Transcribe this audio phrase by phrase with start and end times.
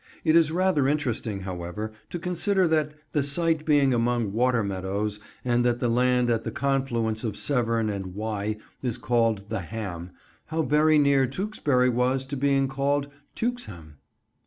[0.23, 5.63] It is rather interesting, however, to consider that, the site being among water meadows, and
[5.63, 10.09] that the land at the confluence of Severn and Wye is called "the Ham,"
[10.47, 13.97] how very near Tewkesbury was to being called "Tewkesham."